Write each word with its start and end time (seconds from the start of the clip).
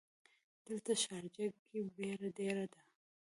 دلته 0.67 0.91
شارجه 1.03 1.45
ګې 1.67 1.81
بیړ 1.95 2.19
ډېر 2.37 2.57
ده. 2.71 2.79